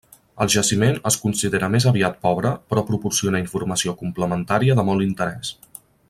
El 0.43 0.49
jaciment 0.53 0.95
es 1.09 1.17
considera 1.25 1.69
més 1.75 1.85
aviat 1.91 2.17
pobre 2.29 2.53
però 2.73 2.85
proporciona 2.89 3.43
informació 3.45 3.97
complementària 4.03 4.79
de 4.81 4.87
molt 4.93 5.07
interès. 5.11 5.53